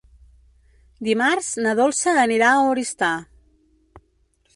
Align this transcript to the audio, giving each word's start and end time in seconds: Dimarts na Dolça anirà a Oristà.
Dimarts 1.07 1.49
na 1.65 1.73
Dolça 1.79 2.15
anirà 2.21 2.49
a 2.53 2.65
Oristà. 2.71 3.11